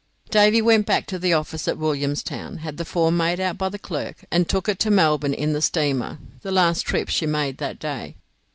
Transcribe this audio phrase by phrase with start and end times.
[0.31, 3.77] Davy went back to the office at Williamstown, had the form made out by the
[3.77, 7.77] clerk, and took it to Melbourne in the steamer, the last trip she made that
[7.77, 8.15] day.